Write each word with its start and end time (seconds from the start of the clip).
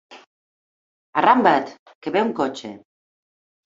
Arramba't, 1.23 1.71
que 2.01 2.17
ve 2.19 2.27
un 2.27 2.37
cotxe. 2.43 2.77